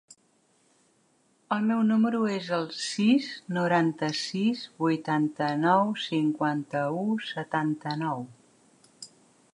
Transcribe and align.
El 1.55 1.67
meu 1.71 1.83
número 1.89 2.21
es 2.37 2.49
el 2.57 2.65
sis, 2.77 3.29
noranta-sis, 3.59 4.65
vuitanta-nou, 4.85 5.95
cinquanta-u, 6.07 7.07
setanta-nou. 7.37 8.29